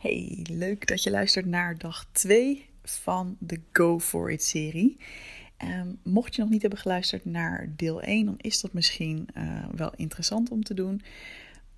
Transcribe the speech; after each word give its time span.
Hey, 0.00 0.46
leuk 0.50 0.86
dat 0.86 1.02
je 1.02 1.10
luistert 1.10 1.46
naar 1.46 1.78
dag 1.78 2.06
2 2.12 2.66
van 2.82 3.36
de 3.38 3.60
Go 3.72 3.98
For 3.98 4.30
It 4.30 4.42
serie. 4.42 4.96
Um, 5.64 5.98
mocht 6.02 6.34
je 6.34 6.40
nog 6.40 6.50
niet 6.50 6.60
hebben 6.60 6.78
geluisterd 6.78 7.24
naar 7.24 7.72
deel 7.76 8.02
1, 8.02 8.24
dan 8.26 8.34
is 8.38 8.60
dat 8.60 8.72
misschien 8.72 9.28
uh, 9.36 9.64
wel 9.74 9.92
interessant 9.96 10.50
om 10.50 10.62
te 10.62 10.74
doen. 10.74 11.02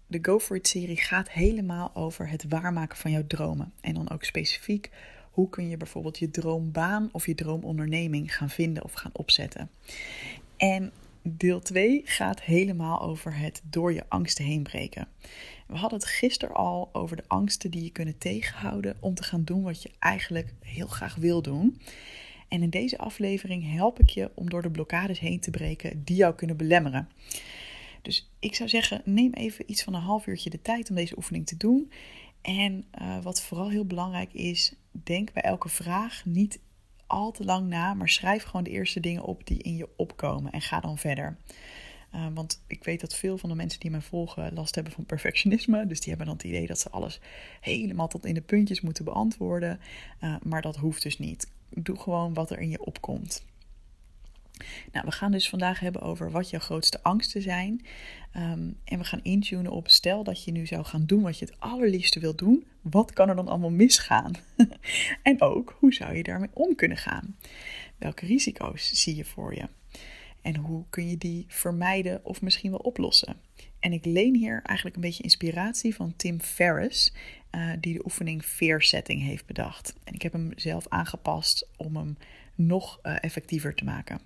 De 0.07 0.19
Go 0.23 0.39
For 0.39 0.57
It 0.57 0.69
serie 0.69 0.97
gaat 0.97 1.31
helemaal 1.31 1.95
over 1.95 2.29
het 2.29 2.45
waarmaken 2.49 2.99
van 2.99 3.11
jouw 3.11 3.27
dromen. 3.27 3.73
En 3.81 3.95
dan 3.95 4.11
ook 4.11 4.25
specifiek 4.25 4.91
hoe 5.31 5.49
kun 5.49 5.69
je 5.69 5.77
bijvoorbeeld 5.77 6.19
je 6.19 6.31
droombaan 6.31 7.09
of 7.13 7.27
je 7.27 7.35
droomonderneming 7.35 8.37
gaan 8.37 8.51
vinden 8.51 8.85
of 8.85 8.93
gaan 8.93 9.13
opzetten. 9.13 9.71
En 10.57 10.93
deel 11.23 11.61
2 11.61 12.01
gaat 12.05 12.43
helemaal 12.43 13.01
over 13.01 13.37
het 13.39 13.63
door 13.65 13.93
je 13.93 14.05
angsten 14.09 14.45
heen 14.45 14.63
breken. 14.63 15.09
We 15.67 15.77
hadden 15.77 15.99
het 15.99 16.09
gisteren 16.09 16.55
al 16.55 16.89
over 16.93 17.17
de 17.17 17.25
angsten 17.27 17.71
die 17.71 17.83
je 17.85 17.91
kunnen 17.91 18.19
tegenhouden 18.19 18.97
om 19.01 19.15
te 19.15 19.23
gaan 19.23 19.45
doen 19.45 19.63
wat 19.63 19.83
je 19.83 19.91
eigenlijk 19.99 20.55
heel 20.61 20.87
graag 20.87 21.15
wil 21.15 21.43
doen. 21.43 21.81
En 22.49 22.63
in 22.63 22.71
deze 22.71 22.99
aflevering 22.99 23.73
help 23.73 24.01
ik 24.01 24.09
je 24.09 24.31
om 24.35 24.51
door 24.51 24.63
de 24.63 24.71
blokkades 24.71 25.19
heen 25.19 25.41
te 25.41 25.51
breken 25.51 26.05
die 26.05 26.17
jou 26.17 26.35
kunnen 26.35 26.57
belemmeren. 26.57 27.09
Dus 28.03 28.31
ik 28.39 28.55
zou 28.55 28.69
zeggen, 28.69 29.03
neem 29.05 29.33
even 29.33 29.71
iets 29.71 29.83
van 29.83 29.95
een 29.95 30.01
half 30.01 30.27
uurtje 30.27 30.51
de 30.51 30.63
tijd 30.63 30.91
om 30.91 30.97
deze 30.97 31.17
oefening 31.17 31.47
te 31.47 31.57
doen. 31.57 31.93
En 32.43 32.85
uh, 33.01 33.23
wat 33.23 33.43
vooral 33.43 33.71
heel 33.71 33.87
belangrijk 33.87 34.33
is, 34.33 34.75
denk 34.91 35.33
bij 35.33 35.43
elke 35.43 35.69
vraag 35.69 36.23
niet 36.25 36.59
al 37.13 37.31
te 37.31 37.45
lang 37.45 37.69
na, 37.69 37.95
maar 37.95 38.09
schrijf 38.09 38.43
gewoon 38.43 38.65
de 38.65 38.71
eerste 38.71 39.01
dingen 39.01 39.23
op 39.23 39.47
die 39.47 39.63
in 39.63 39.77
je 39.77 39.89
opkomen 39.97 40.53
en 40.53 40.61
ga 40.61 40.81
dan 40.81 40.99
verder. 40.99 41.37
Uh, 42.15 42.27
want 42.35 42.63
ik 42.67 42.85
weet 42.85 43.01
dat 43.01 43.15
veel 43.15 43.39
van 43.39 43.49
de 43.49 43.55
mensen 43.55 43.81
die 43.81 43.91
mij 43.91 44.01
volgen 44.01 44.55
last 44.55 44.75
hebben 44.75 44.93
van 44.93 45.07
perfectionisme. 45.07 45.87
Dus 45.87 46.01
die 46.01 46.09
hebben 46.09 46.27
dan 46.27 46.37
het 46.37 46.45
idee 46.45 46.67
dat 46.67 46.79
ze 46.79 46.91
alles 46.91 47.21
helemaal 47.61 48.09
tot 48.09 48.25
in 48.25 48.35
de 48.35 48.41
puntjes 48.41 48.81
moeten 48.81 49.05
beantwoorden. 49.05 49.81
Uh, 50.21 50.37
maar 50.43 50.63
dat 50.63 50.77
hoeft 50.77 51.03
dus 51.03 51.19
niet. 51.19 51.51
Doe 51.69 51.99
gewoon 51.99 52.35
wat 52.35 52.51
er 52.51 52.59
in 52.59 52.71
je 52.71 52.85
opkomt. 52.85 53.45
Nou, 54.93 55.07
we 55.07 55.13
gaan 55.13 55.33
dus 55.33 55.49
vandaag 55.49 55.81
hebben 55.81 56.03
over 56.03 56.31
wat 56.31 56.51
jouw 56.51 56.61
grootste 56.61 57.03
angsten 57.03 57.43
zijn. 57.43 57.87
Um, 58.37 58.77
en 58.85 58.99
we 58.99 59.05
gaan 59.05 59.23
intunen 59.23 59.73
op, 59.73 59.89
stel 59.89 60.25
dat 60.25 60.45
je 60.45 60.53
nu 60.53 60.67
zou 60.67 60.85
gaan 60.85 61.07
doen 61.07 61.23
wat 61.23 61.39
je 61.39 61.45
het 61.45 61.61
allerliefste 61.61 62.21
wilt 62.21 62.39
doen. 62.39 62.65
Wat 62.83 63.13
kan 63.13 63.29
er 63.29 63.37
dan 63.37 63.49
allemaal 63.49 63.71
misgaan? 63.71 64.33
en 65.23 65.41
ook, 65.41 65.77
hoe 65.79 65.93
zou 65.93 66.17
je 66.17 66.23
daarmee 66.23 66.51
om 66.53 66.75
kunnen 66.75 66.97
gaan? 66.97 67.37
Welke 67.99 68.27
risico's 68.27 68.93
zie 68.93 69.17
je 69.17 69.25
voor 69.25 69.55
je? 69.55 69.69
En 70.41 70.57
hoe 70.57 70.85
kun 70.91 71.09
je 71.09 71.19
die 71.19 71.45
vermijden 71.49 72.25
of 72.25 72.43
misschien 72.43 72.71
wel 72.71 72.81
oplossen? 72.81 73.37
En 73.81 73.93
ik 73.93 74.05
leen 74.05 74.35
hier 74.35 74.63
eigenlijk 74.63 74.97
een 74.97 75.03
beetje 75.03 75.23
inspiratie 75.23 75.95
van 75.95 76.17
Tim 76.17 76.41
Ferriss, 76.41 77.13
uh, 77.51 77.73
die 77.81 77.95
de 77.95 78.05
oefening 78.05 78.43
Fear 78.45 78.83
Setting 78.83 79.23
heeft 79.23 79.47
bedacht. 79.47 79.95
En 80.05 80.15
ik 80.15 80.23
heb 80.23 80.33
hem 80.33 80.53
zelf 80.57 80.89
aangepast 80.89 81.69
om 81.77 81.97
hem 81.97 82.17
nog 82.55 82.99
uh, 83.03 83.17
effectiever 83.21 83.75
te 83.75 83.85
maken. 83.85 84.21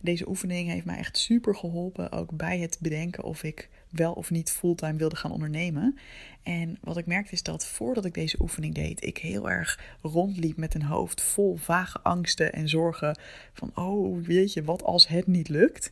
Deze 0.00 0.28
oefening 0.28 0.68
heeft 0.68 0.84
mij 0.84 0.96
echt 0.96 1.18
super 1.18 1.54
geholpen, 1.54 2.12
ook 2.12 2.30
bij 2.36 2.58
het 2.58 2.78
bedenken 2.80 3.24
of 3.24 3.42
ik 3.42 3.68
wel 3.90 4.12
of 4.12 4.30
niet 4.30 4.50
fulltime 4.50 4.98
wilde 4.98 5.16
gaan 5.16 5.32
ondernemen. 5.32 5.98
En 6.42 6.78
wat 6.80 6.96
ik 6.96 7.06
merkte 7.06 7.32
is 7.32 7.42
dat 7.42 7.66
voordat 7.66 8.04
ik 8.04 8.14
deze 8.14 8.40
oefening 8.40 8.74
deed, 8.74 9.04
ik 9.04 9.18
heel 9.18 9.50
erg 9.50 9.96
rondliep 10.02 10.56
met 10.56 10.74
een 10.74 10.82
hoofd 10.82 11.22
vol 11.22 11.56
vage 11.56 12.00
angsten 12.00 12.52
en 12.52 12.68
zorgen 12.68 13.18
van, 13.52 13.70
oh 13.74 14.24
weet 14.24 14.52
je, 14.52 14.64
wat 14.64 14.82
als 14.82 15.08
het 15.08 15.26
niet 15.26 15.48
lukt? 15.48 15.90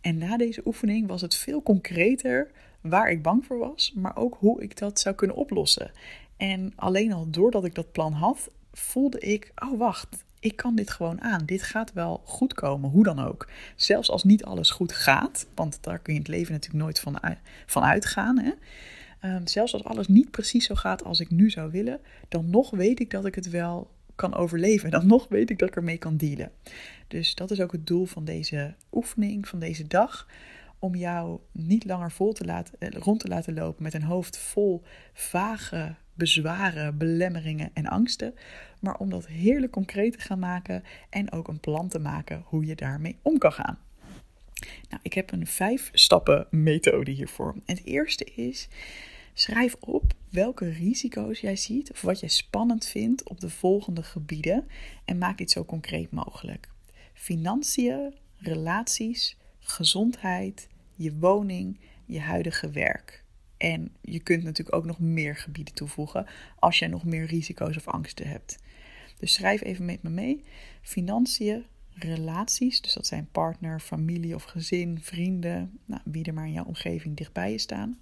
En 0.00 0.18
na 0.18 0.36
deze 0.36 0.62
oefening 0.64 1.08
was 1.08 1.20
het 1.20 1.34
veel 1.34 1.62
concreter 1.62 2.50
waar 2.80 3.10
ik 3.10 3.22
bang 3.22 3.46
voor 3.46 3.58
was, 3.58 3.92
maar 3.94 4.16
ook 4.16 4.36
hoe 4.38 4.62
ik 4.62 4.78
dat 4.78 5.00
zou 5.00 5.14
kunnen 5.14 5.36
oplossen. 5.36 5.90
En 6.36 6.72
alleen 6.76 7.12
al 7.12 7.30
doordat 7.30 7.64
ik 7.64 7.74
dat 7.74 7.92
plan 7.92 8.12
had, 8.12 8.50
voelde 8.72 9.18
ik, 9.18 9.52
oh 9.54 9.78
wacht, 9.78 10.24
ik 10.44 10.56
kan 10.56 10.74
dit 10.74 10.90
gewoon 10.90 11.20
aan. 11.20 11.46
Dit 11.46 11.62
gaat 11.62 11.92
wel 11.92 12.22
goed 12.24 12.54
komen, 12.54 12.90
hoe 12.90 13.04
dan 13.04 13.18
ook. 13.18 13.48
Zelfs 13.76 14.10
als 14.10 14.24
niet 14.24 14.44
alles 14.44 14.70
goed 14.70 14.92
gaat, 14.92 15.46
want 15.54 15.78
daar 15.80 15.98
kun 15.98 16.12
je 16.12 16.18
in 16.18 16.24
het 16.24 16.34
leven 16.34 16.52
natuurlijk 16.52 16.84
nooit 16.84 17.00
van, 17.00 17.18
van 17.66 17.82
uitgaan. 17.82 18.38
Hè? 18.38 18.50
Um, 19.34 19.46
zelfs 19.46 19.72
als 19.72 19.84
alles 19.84 20.08
niet 20.08 20.30
precies 20.30 20.66
zo 20.66 20.74
gaat 20.74 21.04
als 21.04 21.20
ik 21.20 21.30
nu 21.30 21.50
zou 21.50 21.70
willen, 21.70 22.00
dan 22.28 22.50
nog 22.50 22.70
weet 22.70 23.00
ik 23.00 23.10
dat 23.10 23.26
ik 23.26 23.34
het 23.34 23.50
wel 23.50 23.90
kan 24.14 24.34
overleven. 24.34 24.90
Dan 24.90 25.06
nog 25.06 25.28
weet 25.28 25.50
ik 25.50 25.58
dat 25.58 25.68
ik 25.68 25.76
ermee 25.76 25.98
kan 25.98 26.16
dealen. 26.16 26.50
Dus 27.08 27.34
dat 27.34 27.50
is 27.50 27.60
ook 27.60 27.72
het 27.72 27.86
doel 27.86 28.04
van 28.04 28.24
deze 28.24 28.74
oefening, 28.92 29.48
van 29.48 29.58
deze 29.58 29.86
dag. 29.86 30.28
Om 30.78 30.94
jou 30.94 31.38
niet 31.52 31.84
langer 31.84 32.10
vol 32.10 32.32
te 32.32 32.44
laten, 32.44 32.74
eh, 32.78 32.90
rond 32.90 33.20
te 33.20 33.28
laten 33.28 33.54
lopen 33.54 33.82
met 33.82 33.94
een 33.94 34.02
hoofd 34.02 34.38
vol 34.38 34.82
vage 35.12 35.94
bezwaren, 36.14 36.98
belemmeringen 36.98 37.70
en 37.74 37.86
angsten, 37.86 38.34
maar 38.80 38.96
om 38.96 39.10
dat 39.10 39.26
heerlijk 39.26 39.72
concreet 39.72 40.12
te 40.12 40.20
gaan 40.20 40.38
maken 40.38 40.82
en 41.10 41.32
ook 41.32 41.48
een 41.48 41.60
plan 41.60 41.88
te 41.88 41.98
maken 41.98 42.42
hoe 42.44 42.64
je 42.64 42.74
daarmee 42.74 43.18
om 43.22 43.38
kan 43.38 43.52
gaan. 43.52 43.78
Nou, 44.88 45.00
ik 45.02 45.12
heb 45.12 45.32
een 45.32 45.46
vijf 45.46 45.90
stappen 45.92 46.46
methode 46.50 47.10
hiervoor. 47.10 47.54
Het 47.64 47.84
eerste 47.84 48.24
is, 48.24 48.68
schrijf 49.32 49.74
op 49.80 50.12
welke 50.30 50.68
risico's 50.68 51.40
jij 51.40 51.56
ziet 51.56 51.90
of 51.90 52.00
wat 52.00 52.20
jij 52.20 52.28
spannend 52.28 52.86
vindt 52.86 53.28
op 53.28 53.40
de 53.40 53.50
volgende 53.50 54.02
gebieden 54.02 54.66
en 55.04 55.18
maak 55.18 55.38
dit 55.38 55.50
zo 55.50 55.64
concreet 55.64 56.10
mogelijk. 56.10 56.68
Financiën, 57.12 58.14
relaties, 58.38 59.36
gezondheid, 59.60 60.68
je 60.94 61.16
woning, 61.18 61.80
je 62.04 62.20
huidige 62.20 62.70
werk. 62.70 63.23
En 63.64 63.92
je 64.00 64.20
kunt 64.20 64.42
natuurlijk 64.42 64.76
ook 64.76 64.84
nog 64.84 64.98
meer 64.98 65.36
gebieden 65.36 65.74
toevoegen 65.74 66.26
als 66.58 66.78
jij 66.78 66.88
nog 66.88 67.04
meer 67.04 67.24
risico's 67.24 67.76
of 67.76 67.88
angsten 67.88 68.28
hebt. 68.28 68.58
Dus 69.18 69.32
schrijf 69.32 69.62
even 69.62 69.84
met 69.84 70.02
me 70.02 70.10
mee. 70.10 70.44
Financiën, 70.82 71.64
relaties, 71.94 72.80
dus 72.80 72.92
dat 72.92 73.06
zijn 73.06 73.28
partner, 73.32 73.80
familie 73.80 74.34
of 74.34 74.42
gezin, 74.42 75.00
vrienden, 75.00 75.78
nou, 75.84 76.00
wie 76.04 76.24
er 76.24 76.34
maar 76.34 76.46
in 76.46 76.52
jouw 76.52 76.64
omgeving 76.64 77.16
dichtbij 77.16 77.50
je 77.50 77.58
staan. 77.58 77.98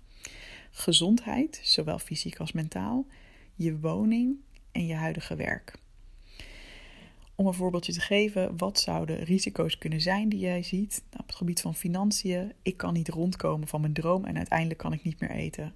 Gezondheid, 0.70 1.60
zowel 1.62 1.98
fysiek 1.98 2.38
als 2.38 2.52
mentaal. 2.52 3.06
Je 3.54 3.78
woning 3.78 4.36
en 4.72 4.86
je 4.86 4.94
huidige 4.94 5.36
werk. 5.36 5.74
Om 7.34 7.47
een 7.47 7.54
voorbeeldje 7.54 7.93
te 7.93 8.00
geven, 8.00 8.56
wat 8.56 8.81
zouden 8.81 9.25
risico's 9.25 9.78
kunnen 9.78 10.00
zijn 10.00 10.28
die 10.28 10.38
jij 10.38 10.62
ziet? 10.62 11.03
Op 11.19 11.26
het 11.26 11.37
gebied 11.37 11.60
van 11.60 11.75
financiën, 11.75 12.53
ik 12.62 12.76
kan 12.76 12.93
niet 12.93 13.09
rondkomen 13.09 13.69
van 13.69 13.81
mijn 13.81 13.93
droom 13.93 14.25
en 14.25 14.37
uiteindelijk 14.37 14.78
kan 14.78 14.93
ik 14.93 15.03
niet 15.03 15.20
meer 15.20 15.31
eten. 15.31 15.75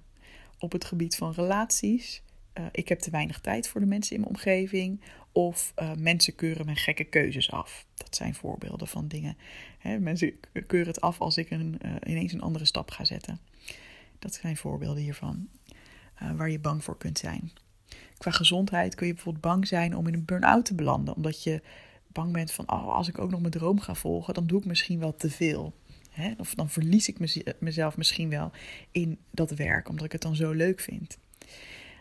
Op 0.59 0.71
het 0.71 0.85
gebied 0.85 1.15
van 1.15 1.33
relaties, 1.33 2.21
uh, 2.59 2.65
ik 2.71 2.87
heb 2.87 2.99
te 2.99 3.11
weinig 3.11 3.39
tijd 3.39 3.67
voor 3.67 3.81
de 3.81 3.87
mensen 3.87 4.15
in 4.15 4.21
mijn 4.21 4.33
omgeving. 4.33 5.01
Of 5.31 5.73
uh, 5.79 5.93
mensen 5.93 6.35
keuren 6.35 6.65
mijn 6.65 6.77
gekke 6.77 7.03
keuzes 7.03 7.51
af. 7.51 7.85
Dat 7.95 8.15
zijn 8.15 8.35
voorbeelden 8.35 8.87
van 8.87 9.07
dingen. 9.07 9.37
Hè, 9.77 9.99
mensen 9.99 10.33
keuren 10.67 10.87
het 10.87 11.01
af 11.01 11.21
als 11.21 11.37
ik 11.37 11.49
een, 11.49 11.79
uh, 11.85 11.95
ineens 12.05 12.33
een 12.33 12.41
andere 12.41 12.65
stap 12.65 12.91
ga 12.91 13.05
zetten. 13.05 13.39
Dat 14.19 14.33
zijn 14.33 14.57
voorbeelden 14.57 15.03
hiervan 15.03 15.49
waar 16.35 16.49
je 16.49 16.59
bang 16.59 16.83
voor 16.83 16.97
kunt 16.97 17.17
zijn. 17.17 17.51
Qua 18.17 18.31
gezondheid 18.31 18.95
kun 18.95 19.07
je 19.07 19.13
bijvoorbeeld 19.13 19.43
bang 19.43 19.67
zijn 19.67 19.95
om 19.95 20.07
in 20.07 20.13
een 20.13 20.25
burn-out 20.25 20.65
te 20.65 20.75
belanden. 20.75 21.15
Omdat 21.15 21.43
je 21.43 21.61
bang 22.07 22.33
bent 22.33 22.51
van, 22.51 22.71
oh, 22.71 22.95
als 22.95 23.07
ik 23.07 23.19
ook 23.19 23.31
nog 23.31 23.39
mijn 23.39 23.51
droom 23.51 23.79
ga 23.79 23.93
volgen, 23.93 24.33
dan 24.33 24.47
doe 24.47 24.59
ik 24.59 24.65
misschien 24.65 24.99
wel 24.99 25.15
te 25.15 25.29
veel. 25.29 25.73
Hè? 26.09 26.33
Of 26.37 26.55
dan 26.55 26.69
verlies 26.69 27.07
ik 27.07 27.19
mezelf 27.59 27.97
misschien 27.97 28.29
wel 28.29 28.51
in 28.91 29.17
dat 29.31 29.51
werk, 29.51 29.89
omdat 29.89 30.05
ik 30.05 30.11
het 30.11 30.21
dan 30.21 30.35
zo 30.35 30.51
leuk 30.51 30.79
vind. 30.79 31.17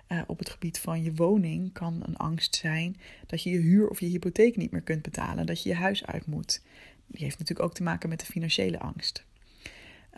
Uh, 0.08 0.20
op 0.26 0.38
het 0.38 0.50
gebied 0.50 0.78
van 0.78 1.02
je 1.02 1.14
woning 1.14 1.72
kan 1.72 2.02
een 2.06 2.16
angst 2.16 2.56
zijn 2.56 2.96
dat 3.26 3.42
je 3.42 3.50
je 3.50 3.58
huur 3.58 3.88
of 3.88 4.00
je 4.00 4.06
hypotheek 4.06 4.56
niet 4.56 4.70
meer 4.70 4.82
kunt 4.82 5.02
betalen, 5.02 5.46
dat 5.46 5.62
je 5.62 5.68
je 5.68 5.74
huis 5.74 6.06
uit 6.06 6.26
moet. 6.26 6.62
Die 7.06 7.22
heeft 7.22 7.38
natuurlijk 7.38 7.68
ook 7.68 7.74
te 7.74 7.82
maken 7.82 8.08
met 8.08 8.20
de 8.20 8.26
financiële 8.26 8.78
angst. 8.78 9.24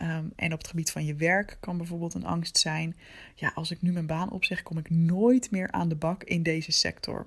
Um, 0.01 0.31
en 0.35 0.53
op 0.53 0.57
het 0.57 0.67
gebied 0.67 0.91
van 0.91 1.05
je 1.05 1.15
werk 1.15 1.57
kan 1.59 1.77
bijvoorbeeld 1.77 2.13
een 2.13 2.25
angst 2.25 2.57
zijn: 2.57 2.95
ja, 3.35 3.51
als 3.55 3.71
ik 3.71 3.81
nu 3.81 3.91
mijn 3.91 4.05
baan 4.05 4.31
opzeg, 4.31 4.63
kom 4.63 4.77
ik 4.77 4.89
nooit 4.89 5.51
meer 5.51 5.71
aan 5.71 5.89
de 5.89 5.95
bak 5.95 6.23
in 6.23 6.43
deze 6.43 6.71
sector. 6.71 7.25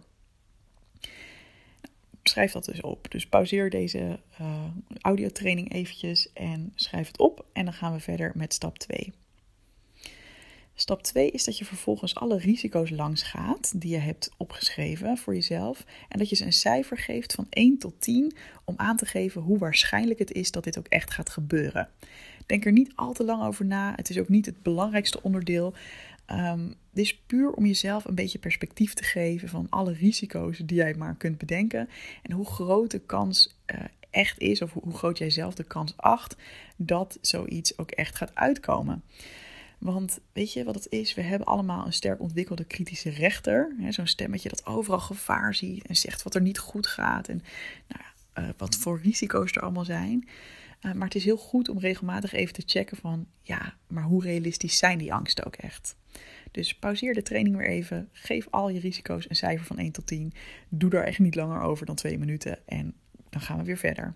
Schrijf 2.22 2.52
dat 2.52 2.64
dus 2.64 2.80
op. 2.80 3.10
Dus 3.10 3.26
pauzeer 3.26 3.70
deze 3.70 4.18
uh, 4.40 4.64
audiotraining 5.00 5.72
eventjes 5.72 6.32
en 6.32 6.72
schrijf 6.74 7.06
het 7.06 7.18
op. 7.18 7.46
En 7.52 7.64
dan 7.64 7.74
gaan 7.74 7.92
we 7.92 8.00
verder 8.00 8.32
met 8.34 8.54
stap 8.54 8.78
2. 8.78 9.12
Stap 10.82 11.02
2 11.02 11.30
is 11.30 11.44
dat 11.44 11.58
je 11.58 11.64
vervolgens 11.64 12.14
alle 12.14 12.38
risico's 12.38 12.90
langs 12.90 13.22
gaat 13.22 13.80
die 13.80 13.90
je 13.90 13.98
hebt 13.98 14.30
opgeschreven 14.36 15.16
voor 15.16 15.34
jezelf. 15.34 15.84
En 16.08 16.18
dat 16.18 16.28
je 16.28 16.36
ze 16.36 16.44
een 16.44 16.52
cijfer 16.52 16.98
geeft 16.98 17.34
van 17.34 17.46
1 17.50 17.78
tot 17.78 18.00
10 18.00 18.32
om 18.64 18.74
aan 18.76 18.96
te 18.96 19.06
geven 19.06 19.42
hoe 19.42 19.58
waarschijnlijk 19.58 20.18
het 20.18 20.32
is 20.32 20.50
dat 20.50 20.64
dit 20.64 20.78
ook 20.78 20.86
echt 20.86 21.10
gaat 21.10 21.30
gebeuren. 21.30 21.88
Denk 22.46 22.64
er 22.64 22.72
niet 22.72 22.92
al 22.94 23.12
te 23.12 23.24
lang 23.24 23.42
over 23.42 23.64
na. 23.64 23.92
Het 23.96 24.10
is 24.10 24.18
ook 24.18 24.28
niet 24.28 24.46
het 24.46 24.62
belangrijkste 24.62 25.22
onderdeel. 25.22 25.74
Um, 26.30 26.74
dit 26.90 27.04
is 27.04 27.18
puur 27.26 27.50
om 27.52 27.66
jezelf 27.66 28.04
een 28.04 28.14
beetje 28.14 28.38
perspectief 28.38 28.94
te 28.94 29.04
geven 29.04 29.48
van 29.48 29.66
alle 29.70 29.92
risico's 29.92 30.58
die 30.58 30.76
jij 30.76 30.94
maar 30.94 31.14
kunt 31.16 31.38
bedenken. 31.38 31.88
En 32.22 32.32
hoe 32.32 32.46
groot 32.46 32.90
de 32.90 33.00
kans 33.00 33.56
uh, 33.74 33.80
echt 34.10 34.38
is, 34.38 34.62
of 34.62 34.72
hoe 34.72 34.94
groot 34.94 35.18
jij 35.18 35.30
zelf 35.30 35.54
de 35.54 35.64
kans 35.64 35.96
acht 35.96 36.36
dat 36.76 37.18
zoiets 37.20 37.78
ook 37.78 37.90
echt 37.90 38.16
gaat 38.16 38.34
uitkomen. 38.34 39.02
Want 39.82 40.18
weet 40.32 40.52
je 40.52 40.64
wat 40.64 40.74
het 40.74 40.86
is? 40.90 41.14
We 41.14 41.22
hebben 41.22 41.46
allemaal 41.46 41.86
een 41.86 41.92
sterk 41.92 42.20
ontwikkelde 42.20 42.64
kritische 42.64 43.10
rechter. 43.10 43.76
Zo'n 43.88 44.06
stemmetje 44.06 44.48
dat 44.48 44.66
overal 44.66 45.00
gevaar 45.00 45.54
ziet 45.54 45.86
en 45.86 45.96
zegt 45.96 46.22
wat 46.22 46.34
er 46.34 46.40
niet 46.40 46.58
goed 46.58 46.86
gaat. 46.86 47.28
En 47.28 47.42
nou 47.88 48.02
uh, 48.48 48.54
wat 48.56 48.76
voor 48.76 49.00
risico's 49.02 49.52
er 49.52 49.62
allemaal 49.62 49.84
zijn. 49.84 50.28
Uh, 50.80 50.92
maar 50.92 51.06
het 51.06 51.14
is 51.14 51.24
heel 51.24 51.36
goed 51.36 51.68
om 51.68 51.78
regelmatig 51.78 52.32
even 52.32 52.54
te 52.54 52.62
checken 52.66 52.96
van... 52.96 53.26
ja, 53.40 53.76
maar 53.86 54.02
hoe 54.02 54.22
realistisch 54.22 54.78
zijn 54.78 54.98
die 54.98 55.14
angsten 55.14 55.44
ook 55.46 55.56
echt? 55.56 55.96
Dus 56.50 56.74
pauzeer 56.74 57.14
de 57.14 57.22
training 57.22 57.56
weer 57.56 57.68
even. 57.68 58.08
Geef 58.12 58.46
al 58.50 58.68
je 58.68 58.80
risico's 58.80 59.28
een 59.28 59.36
cijfer 59.36 59.66
van 59.66 59.78
1 59.78 59.92
tot 59.92 60.06
10. 60.06 60.32
Doe 60.68 60.90
daar 60.90 61.04
echt 61.04 61.18
niet 61.18 61.34
langer 61.34 61.60
over 61.60 61.86
dan 61.86 61.94
2 61.94 62.18
minuten. 62.18 62.58
En 62.66 62.94
dan 63.30 63.40
gaan 63.40 63.58
we 63.58 63.64
weer 63.64 63.78
verder. 63.78 64.14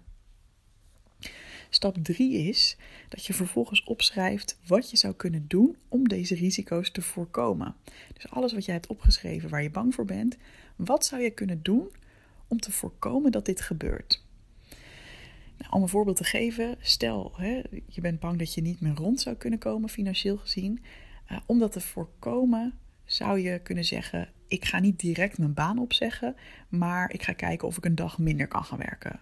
Stap 1.70 1.96
3 2.02 2.48
is 2.48 2.76
dat 3.08 3.24
je 3.26 3.34
vervolgens 3.34 3.84
opschrijft 3.84 4.58
wat 4.66 4.90
je 4.90 4.96
zou 4.96 5.14
kunnen 5.14 5.44
doen 5.48 5.76
om 5.88 6.08
deze 6.08 6.34
risico's 6.34 6.90
te 6.90 7.02
voorkomen. 7.02 7.74
Dus 8.12 8.30
alles 8.30 8.52
wat 8.52 8.64
je 8.64 8.72
hebt 8.72 8.86
opgeschreven 8.86 9.48
waar 9.48 9.62
je 9.62 9.70
bang 9.70 9.94
voor 9.94 10.04
bent, 10.04 10.36
wat 10.76 11.06
zou 11.06 11.22
je 11.22 11.30
kunnen 11.30 11.62
doen 11.62 11.88
om 12.48 12.60
te 12.60 12.72
voorkomen 12.72 13.32
dat 13.32 13.44
dit 13.44 13.60
gebeurt? 13.60 14.24
Nou, 15.58 15.72
om 15.72 15.82
een 15.82 15.88
voorbeeld 15.88 16.16
te 16.16 16.24
geven, 16.24 16.76
stel 16.80 17.32
hè, 17.36 17.62
je 17.86 18.00
bent 18.00 18.20
bang 18.20 18.38
dat 18.38 18.54
je 18.54 18.60
niet 18.60 18.80
meer 18.80 18.94
rond 18.94 19.20
zou 19.20 19.36
kunnen 19.36 19.58
komen 19.58 19.88
financieel 19.88 20.36
gezien. 20.36 20.80
Uh, 21.30 21.38
om 21.46 21.58
dat 21.58 21.72
te 21.72 21.80
voorkomen 21.80 22.74
zou 23.04 23.38
je 23.38 23.58
kunnen 23.58 23.84
zeggen: 23.84 24.28
ik 24.48 24.64
ga 24.64 24.78
niet 24.78 24.98
direct 24.98 25.38
mijn 25.38 25.54
baan 25.54 25.78
opzeggen, 25.78 26.36
maar 26.68 27.12
ik 27.12 27.22
ga 27.22 27.32
kijken 27.32 27.68
of 27.68 27.76
ik 27.76 27.84
een 27.84 27.94
dag 27.94 28.18
minder 28.18 28.48
kan 28.48 28.64
gaan 28.64 28.78
werken. 28.78 29.20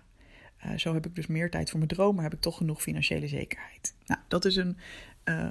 Uh, 0.66 0.78
zo 0.78 0.94
heb 0.94 1.06
ik 1.06 1.14
dus 1.14 1.26
meer 1.26 1.50
tijd 1.50 1.70
voor 1.70 1.78
mijn 1.78 1.90
droom, 1.90 2.14
maar 2.14 2.24
heb 2.24 2.34
ik 2.34 2.40
toch 2.40 2.56
genoeg 2.56 2.82
financiële 2.82 3.28
zekerheid. 3.28 3.94
Nou, 4.06 4.20
dat 4.28 4.44
is 4.44 4.56
een, 4.56 4.76
uh, 5.24 5.50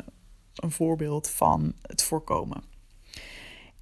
een 0.56 0.72
voorbeeld 0.72 1.30
van 1.30 1.74
het 1.82 2.04
voorkomen. 2.04 2.64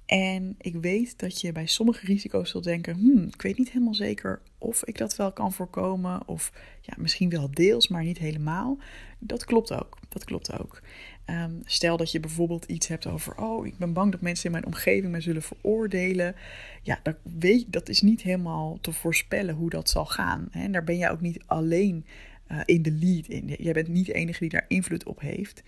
En 0.06 0.54
ik 0.58 0.74
weet 0.74 1.18
dat 1.18 1.40
je 1.40 1.52
bij 1.52 1.66
sommige 1.66 2.06
risico's 2.06 2.50
zult 2.50 2.64
denken: 2.64 2.94
hmm, 2.94 3.22
ik 3.22 3.42
weet 3.42 3.58
niet 3.58 3.70
helemaal 3.70 3.94
zeker 3.94 4.42
of 4.58 4.84
ik 4.84 4.98
dat 4.98 5.16
wel 5.16 5.32
kan 5.32 5.52
voorkomen. 5.52 6.28
Of 6.28 6.52
ja, 6.80 6.94
misschien 6.96 7.28
wel 7.28 7.50
deels, 7.50 7.88
maar 7.88 8.04
niet 8.04 8.18
helemaal. 8.18 8.78
Dat 9.18 9.44
klopt 9.44 9.72
ook. 9.72 9.98
Dat 10.08 10.24
klopt 10.24 10.60
ook. 10.60 10.80
Um, 11.26 11.60
stel 11.64 11.96
dat 11.96 12.10
je 12.10 12.20
bijvoorbeeld 12.20 12.64
iets 12.64 12.88
hebt 12.88 13.06
over: 13.06 13.36
oh, 13.36 13.66
ik 13.66 13.78
ben 13.78 13.92
bang 13.92 14.12
dat 14.12 14.20
mensen 14.20 14.44
in 14.44 14.52
mijn 14.52 14.66
omgeving 14.66 15.10
mij 15.10 15.20
zullen 15.20 15.42
veroordelen. 15.42 16.34
Ja, 16.82 17.00
dat, 17.02 17.16
weet, 17.22 17.72
dat 17.72 17.88
is 17.88 18.02
niet 18.02 18.22
helemaal 18.22 18.78
te 18.80 18.92
voorspellen 18.92 19.54
hoe 19.54 19.70
dat 19.70 19.88
zal 19.88 20.06
gaan. 20.06 20.48
Hè? 20.50 20.62
En 20.62 20.72
daar 20.72 20.84
ben 20.84 20.96
jij 20.96 21.10
ook 21.10 21.20
niet 21.20 21.42
alleen 21.46 22.06
uh, 22.52 22.60
in 22.64 22.82
de 22.82 22.92
lead 22.92 23.26
in. 23.26 23.54
Jij 23.58 23.72
bent 23.72 23.88
niet 23.88 24.06
de 24.06 24.12
enige 24.12 24.38
die 24.38 24.48
daar 24.48 24.64
invloed 24.68 25.04
op 25.04 25.20
heeft. 25.20 25.62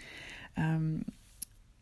Um, 0.58 1.02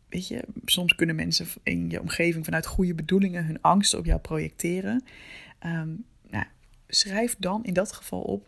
weet 0.09 0.27
je, 0.27 0.43
soms 0.65 0.95
kunnen 0.95 1.15
mensen 1.15 1.47
in 1.63 1.89
je 1.89 2.01
omgeving 2.01 2.45
vanuit 2.45 2.65
goede 2.65 2.93
bedoelingen 2.93 3.45
hun 3.45 3.61
angsten 3.61 3.99
op 3.99 4.05
jou 4.05 4.19
projecteren. 4.19 5.03
Um, 5.65 6.05
nou, 6.29 6.45
schrijf 6.87 7.35
dan 7.39 7.63
in 7.63 7.73
dat 7.73 7.91
geval 7.91 8.21
op, 8.21 8.47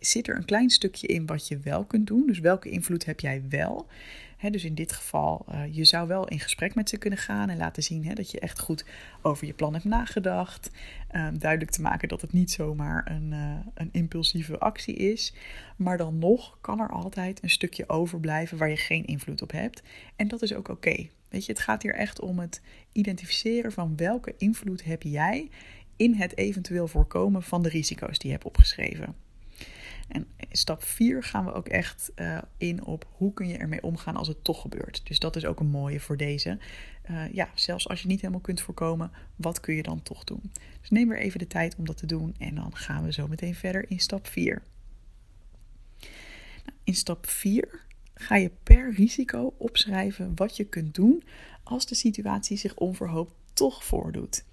zit 0.00 0.28
er 0.28 0.36
een 0.36 0.44
klein 0.44 0.70
stukje 0.70 1.06
in 1.06 1.26
wat 1.26 1.48
je 1.48 1.58
wel 1.58 1.84
kunt 1.84 2.06
doen? 2.06 2.26
Dus 2.26 2.38
welke 2.38 2.70
invloed 2.70 3.04
heb 3.04 3.20
jij 3.20 3.42
wel? 3.48 3.86
Dus 4.50 4.64
in 4.64 4.74
dit 4.74 4.92
geval, 4.92 5.46
uh, 5.48 5.74
je 5.74 5.84
zou 5.84 6.08
wel 6.08 6.28
in 6.28 6.40
gesprek 6.40 6.74
met 6.74 6.88
ze 6.88 6.96
kunnen 6.96 7.18
gaan 7.18 7.48
en 7.48 7.56
laten 7.56 7.82
zien 7.82 8.14
dat 8.14 8.30
je 8.30 8.40
echt 8.40 8.60
goed 8.60 8.84
over 9.22 9.46
je 9.46 9.52
plan 9.52 9.72
hebt 9.72 9.84
nagedacht. 9.84 10.70
Um, 11.14 11.38
duidelijk 11.38 11.70
te 11.70 11.80
maken 11.80 12.08
dat 12.08 12.20
het 12.20 12.32
niet 12.32 12.50
zomaar 12.50 13.10
een, 13.10 13.30
uh, 13.32 13.56
een 13.74 13.88
impulsieve 13.92 14.58
actie 14.58 14.94
is. 14.94 15.34
Maar 15.76 15.96
dan 15.96 16.18
nog 16.18 16.58
kan 16.60 16.80
er 16.80 16.90
altijd 16.90 17.42
een 17.42 17.50
stukje 17.50 17.88
overblijven 17.88 18.58
waar 18.58 18.70
je 18.70 18.76
geen 18.76 19.04
invloed 19.04 19.42
op 19.42 19.52
hebt. 19.52 19.82
En 20.16 20.28
dat 20.28 20.42
is 20.42 20.54
ook 20.54 20.68
oké. 20.68 21.08
Weet 21.28 21.46
je, 21.46 21.52
het 21.52 21.60
gaat 21.60 21.82
hier 21.82 21.94
echt 21.94 22.20
om 22.20 22.38
het 22.38 22.60
identificeren 22.92 23.72
van 23.72 23.96
welke 23.96 24.34
invloed 24.38 24.84
heb 24.84 25.02
jij 25.02 25.50
in 25.96 26.14
het 26.14 26.36
eventueel 26.36 26.88
voorkomen 26.88 27.42
van 27.42 27.62
de 27.62 27.68
risico's 27.68 28.18
die 28.18 28.26
je 28.30 28.36
hebt 28.36 28.46
opgeschreven. 28.46 29.14
En 30.12 30.26
stap 30.50 30.82
4 30.82 31.22
gaan 31.22 31.44
we 31.44 31.52
ook 31.52 31.68
echt 31.68 32.12
uh, 32.16 32.38
in 32.56 32.84
op 32.84 33.06
hoe 33.10 33.32
kun 33.32 33.48
je 33.48 33.56
ermee 33.56 33.82
omgaan 33.82 34.16
als 34.16 34.28
het 34.28 34.44
toch 34.44 34.60
gebeurt. 34.60 35.00
Dus 35.04 35.18
dat 35.18 35.36
is 35.36 35.44
ook 35.44 35.60
een 35.60 35.66
mooie 35.66 36.00
voor 36.00 36.16
deze. 36.16 36.58
Uh, 37.10 37.32
ja, 37.32 37.50
zelfs 37.54 37.88
als 37.88 38.02
je 38.02 38.08
niet 38.08 38.20
helemaal 38.20 38.40
kunt 38.40 38.60
voorkomen, 38.60 39.10
wat 39.36 39.60
kun 39.60 39.74
je 39.74 39.82
dan 39.82 40.02
toch 40.02 40.24
doen? 40.24 40.52
Dus 40.80 40.90
neem 40.90 41.08
weer 41.08 41.18
even 41.18 41.38
de 41.38 41.46
tijd 41.46 41.76
om 41.76 41.84
dat 41.84 41.96
te 41.96 42.06
doen 42.06 42.34
en 42.38 42.54
dan 42.54 42.76
gaan 42.76 43.04
we 43.04 43.12
zo 43.12 43.28
meteen 43.28 43.54
verder 43.54 43.90
in 43.90 44.00
stap 44.00 44.26
4. 44.26 44.62
Nou, 46.64 46.76
in 46.84 46.94
stap 46.94 47.26
4 47.26 47.80
ga 48.14 48.36
je 48.36 48.50
per 48.62 48.92
risico 48.92 49.54
opschrijven 49.58 50.32
wat 50.34 50.56
je 50.56 50.64
kunt 50.64 50.94
doen 50.94 51.22
als 51.62 51.86
de 51.86 51.94
situatie 51.94 52.56
zich 52.56 52.76
onverhoopt 52.76 53.34
toch 53.52 53.84
voordoet. 53.84 54.44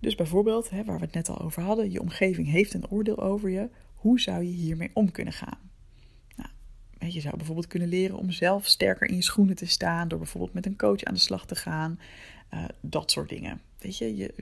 Dus 0.00 0.14
bijvoorbeeld, 0.14 0.70
hè, 0.70 0.84
waar 0.84 0.98
we 0.98 1.04
het 1.04 1.14
net 1.14 1.28
al 1.28 1.40
over 1.40 1.62
hadden, 1.62 1.90
je 1.90 2.00
omgeving 2.00 2.48
heeft 2.48 2.74
een 2.74 2.90
oordeel 2.90 3.22
over 3.22 3.50
je. 3.50 3.68
Hoe 4.00 4.20
zou 4.20 4.44
je 4.44 4.50
hiermee 4.50 4.90
om 4.92 5.10
kunnen 5.10 5.34
gaan? 5.34 5.58
Nou, 6.36 7.12
je 7.12 7.20
zou 7.20 7.36
bijvoorbeeld 7.36 7.66
kunnen 7.66 7.88
leren 7.88 8.16
om 8.16 8.30
zelf 8.30 8.66
sterker 8.66 9.08
in 9.08 9.14
je 9.14 9.22
schoenen 9.22 9.56
te 9.56 9.66
staan 9.66 10.08
door 10.08 10.18
bijvoorbeeld 10.18 10.54
met 10.54 10.66
een 10.66 10.76
coach 10.76 11.02
aan 11.02 11.14
de 11.14 11.20
slag 11.20 11.46
te 11.46 11.54
gaan. 11.54 12.00
Uh, 12.54 12.64
dat 12.80 13.10
soort 13.10 13.28
dingen. 13.28 13.60
Weet 13.78 13.98
je, 13.98 14.16
je, 14.16 14.34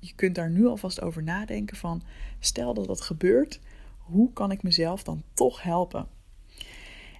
je 0.00 0.14
kunt 0.14 0.34
daar 0.34 0.50
nu 0.50 0.66
alvast 0.66 1.00
over 1.00 1.22
nadenken 1.22 1.76
van, 1.76 2.02
stel 2.38 2.74
dat 2.74 2.86
dat 2.86 3.00
gebeurt, 3.00 3.60
hoe 3.98 4.32
kan 4.32 4.50
ik 4.50 4.62
mezelf 4.62 5.02
dan 5.02 5.22
toch 5.34 5.62
helpen? 5.62 6.06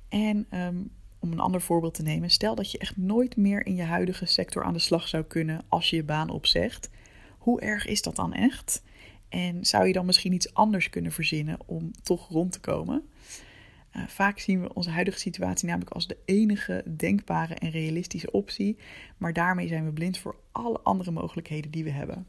En 0.08 0.46
um, 0.50 0.90
om 1.18 1.32
een 1.32 1.40
ander 1.40 1.60
voorbeeld 1.60 1.94
te 1.94 2.02
nemen, 2.02 2.30
stel 2.30 2.54
dat 2.54 2.70
je 2.70 2.78
echt 2.78 2.96
nooit 2.96 3.36
meer 3.36 3.66
in 3.66 3.74
je 3.74 3.82
huidige 3.82 4.26
sector 4.26 4.64
aan 4.64 4.72
de 4.72 4.78
slag 4.78 5.08
zou 5.08 5.24
kunnen 5.24 5.64
als 5.68 5.90
je 5.90 5.96
je 5.96 6.04
baan 6.04 6.30
opzegt. 6.30 6.90
Hoe 7.38 7.60
erg 7.60 7.86
is 7.86 8.02
dat 8.02 8.16
dan 8.16 8.32
echt? 8.32 8.82
En 9.28 9.64
zou 9.64 9.86
je 9.86 9.92
dan 9.92 10.06
misschien 10.06 10.32
iets 10.32 10.54
anders 10.54 10.90
kunnen 10.90 11.12
verzinnen 11.12 11.58
om 11.66 11.90
toch 12.02 12.28
rond 12.28 12.52
te 12.52 12.60
komen? 12.60 13.08
Uh, 13.96 14.06
vaak 14.06 14.38
zien 14.38 14.60
we 14.60 14.74
onze 14.74 14.90
huidige 14.90 15.18
situatie 15.18 15.66
namelijk 15.68 15.90
als 15.90 16.06
de 16.06 16.16
enige 16.24 16.84
denkbare 16.96 17.54
en 17.54 17.70
realistische 17.70 18.30
optie, 18.30 18.76
maar 19.16 19.32
daarmee 19.32 19.68
zijn 19.68 19.84
we 19.84 19.92
blind 19.92 20.18
voor 20.18 20.36
alle 20.52 20.80
andere 20.80 21.10
mogelijkheden 21.10 21.70
die 21.70 21.84
we 21.84 21.90
hebben. 21.90 22.26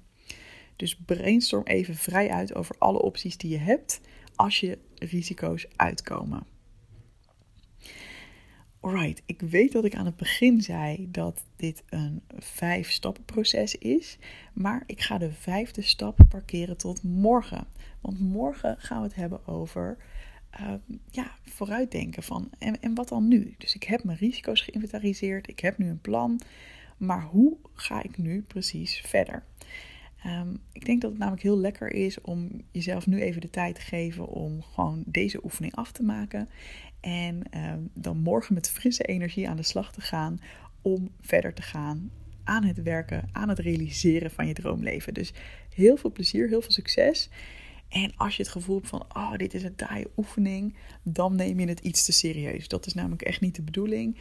Dus 0.75 0.96
brainstorm 0.96 1.63
even 1.63 1.96
vrij 1.96 2.30
uit 2.30 2.56
over 2.56 2.75
alle 2.78 3.02
opties 3.02 3.38
die 3.38 3.52
je 3.52 3.57
hebt 3.57 4.02
als 4.36 4.60
je 4.60 4.78
risico's 4.95 5.68
uitkomen. 5.75 6.44
Alright, 8.81 9.22
ik 9.26 9.42
weet 9.42 9.72
dat 9.72 9.86
ik 9.86 9.96
aan 9.96 10.06
het 10.06 10.16
begin 10.16 10.62
zei 10.62 11.08
dat 11.12 11.42
dit 11.56 11.84
een 11.90 12.22
vijf 12.38 12.92
stappen 12.92 13.26
proces 13.26 13.76
is, 13.76 14.18
maar 14.54 14.84
ik 14.86 15.02
ga 15.02 15.18
de 15.18 15.31
vijfde 15.31 15.81
stap 15.81 16.18
parkeren 16.30 16.78
tot 16.78 17.04
morgen. 17.04 17.68
Want 18.02 18.19
morgen 18.19 18.76
gaan 18.80 18.98
we 18.98 19.07
het 19.07 19.16
hebben 19.16 19.48
over 19.48 19.98
uh, 20.59 20.74
ja, 21.09 21.31
vooruitdenken 21.42 22.24
van 22.24 22.50
en, 22.57 22.81
en 22.81 22.95
wat 22.95 23.07
dan 23.07 23.28
nu? 23.28 23.56
Dus 23.57 23.76
ik 23.76 23.83
heb 23.83 24.04
mijn 24.04 24.18
risico's 24.18 24.62
geïnventariseerd, 24.62 25.48
ik 25.48 25.59
heb 25.59 25.78
nu 25.78 25.90
een 25.90 26.02
plan, 26.02 26.40
maar 26.98 27.24
hoe 27.24 27.57
ga 27.74 28.04
ik 28.04 28.18
nu 28.18 28.42
precies 28.42 29.02
verder? 29.06 29.44
Um, 30.26 30.61
ik 30.71 30.85
denk 30.85 31.02
dat 31.02 31.09
het 31.09 31.19
namelijk 31.19 31.44
heel 31.44 31.57
lekker 31.57 31.92
is 31.92 32.21
om 32.21 32.61
jezelf 32.71 33.07
nu 33.07 33.21
even 33.21 33.42
de 33.42 33.49
tijd 33.49 33.76
te 33.76 33.81
geven 33.81 34.28
om 34.28 34.61
gewoon 34.61 35.04
deze 35.06 35.44
oefening 35.44 35.76
af 35.76 35.92
te 35.92 36.04
maken. 36.04 36.49
En 36.99 37.44
um, 37.71 37.90
dan 37.94 38.18
morgen 38.18 38.54
met 38.54 38.69
frisse 38.69 39.04
energie 39.04 39.49
aan 39.49 39.57
de 39.57 39.64
slag 39.64 39.92
te 39.92 40.02
gaan 40.02 40.42
om 40.81 41.09
verder 41.21 41.54
te 41.54 41.61
gaan 41.61 42.11
aan 42.44 42.64
het 42.64 42.83
werken, 42.83 43.30
aan 43.31 43.49
het 43.49 43.59
realiseren 43.59 44.31
van 44.31 44.47
je 44.47 44.54
droomleven. 44.54 45.14
Dus 45.14 45.33
heel 45.73 45.97
veel 45.97 46.11
plezier, 46.11 46.47
heel 46.47 46.61
veel 46.61 46.71
succes. 46.71 47.30
En 47.90 48.14
als 48.16 48.35
je 48.35 48.44
het 48.44 48.52
gevoel 48.52 48.76
hebt 48.76 48.88
van, 48.88 49.06
oh, 49.16 49.35
dit 49.35 49.54
is 49.54 49.64
een 49.64 49.76
taaie 49.76 50.07
oefening, 50.18 50.76
dan 51.04 51.35
neem 51.35 51.59
je 51.59 51.68
het 51.68 51.80
iets 51.80 52.06
te 52.06 52.11
serieus. 52.11 52.68
Dat 52.68 52.85
is 52.85 52.94
namelijk 52.94 53.21
echt 53.21 53.42
niet 53.42 53.56
de 53.56 53.61
bedoeling. 53.61 54.18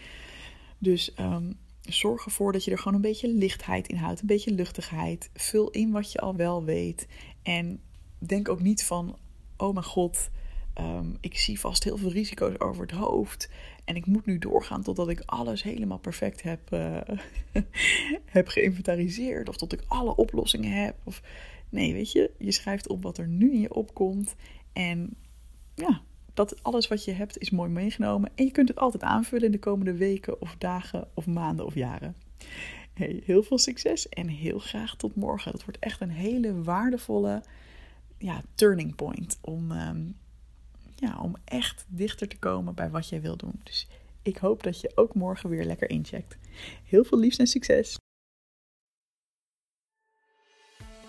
Dus 0.78 1.12
um, 1.20 1.56
zorg 1.92 2.24
ervoor 2.24 2.52
dat 2.52 2.64
je 2.64 2.70
er 2.70 2.78
gewoon 2.78 2.94
een 2.94 3.00
beetje 3.00 3.28
lichtheid 3.28 3.88
in 3.88 3.96
houdt, 3.96 4.20
een 4.20 4.26
beetje 4.26 4.54
luchtigheid. 4.54 5.30
Vul 5.34 5.70
in 5.70 5.90
wat 5.90 6.12
je 6.12 6.18
al 6.18 6.36
wel 6.36 6.64
weet. 6.64 7.06
En 7.42 7.80
denk 8.18 8.48
ook 8.48 8.62
niet 8.62 8.84
van, 8.84 9.18
oh 9.56 9.72
mijn 9.72 9.84
god, 9.84 10.30
um, 10.80 11.16
ik 11.20 11.38
zie 11.38 11.60
vast 11.60 11.84
heel 11.84 11.96
veel 11.96 12.10
risico's 12.10 12.60
over 12.60 12.82
het 12.82 12.90
hoofd. 12.90 13.50
En 13.84 13.96
ik 13.96 14.06
moet 14.06 14.26
nu 14.26 14.38
doorgaan 14.38 14.82
totdat 14.82 15.08
ik 15.08 15.22
alles 15.26 15.62
helemaal 15.62 15.98
perfect 15.98 16.42
heb, 16.42 16.72
uh, 16.72 17.00
heb 18.36 18.48
geïnventariseerd. 18.48 19.48
Of 19.48 19.56
tot 19.56 19.72
ik 19.72 19.84
alle 19.86 20.16
oplossingen 20.16 20.84
heb. 20.84 20.96
Of 21.04 21.22
nee, 21.68 21.92
weet 21.92 22.12
je, 22.12 22.30
je 22.38 22.52
schrijft 22.52 22.88
op 22.88 23.02
wat 23.02 23.18
er 23.18 23.28
nu 23.28 23.52
in 23.52 23.60
je 23.60 23.74
opkomt. 23.74 24.34
En 24.72 25.16
ja, 25.74 26.02
dat 26.38 26.62
alles 26.62 26.88
wat 26.88 27.04
je 27.04 27.12
hebt 27.12 27.38
is 27.38 27.50
mooi 27.50 27.70
meegenomen. 27.70 28.30
En 28.34 28.44
je 28.44 28.50
kunt 28.50 28.68
het 28.68 28.78
altijd 28.78 29.02
aanvullen 29.02 29.46
in 29.46 29.52
de 29.52 29.58
komende 29.58 29.94
weken 29.94 30.40
of 30.40 30.56
dagen 30.58 31.08
of 31.14 31.26
maanden 31.26 31.66
of 31.66 31.74
jaren. 31.74 32.16
Heel 33.24 33.42
veel 33.42 33.58
succes 33.58 34.08
en 34.08 34.28
heel 34.28 34.58
graag 34.58 34.96
tot 34.96 35.14
morgen. 35.14 35.52
Dat 35.52 35.64
wordt 35.64 35.78
echt 35.78 36.00
een 36.00 36.10
hele 36.10 36.62
waardevolle 36.62 37.42
ja, 38.18 38.42
turning 38.54 38.94
point 38.94 39.38
om, 39.40 39.70
um, 39.70 40.16
ja, 40.94 41.18
om 41.20 41.34
echt 41.44 41.84
dichter 41.88 42.28
te 42.28 42.38
komen 42.38 42.74
bij 42.74 42.90
wat 42.90 43.08
jij 43.08 43.20
wil 43.20 43.36
doen. 43.36 43.60
Dus 43.62 43.88
Ik 44.22 44.36
hoop 44.36 44.62
dat 44.62 44.80
je 44.80 44.92
ook 44.94 45.14
morgen 45.14 45.50
weer 45.50 45.64
lekker 45.64 45.90
incheckt. 45.90 46.36
Heel 46.84 47.04
veel 47.04 47.18
liefs 47.18 47.36
en 47.36 47.46
succes! 47.46 47.97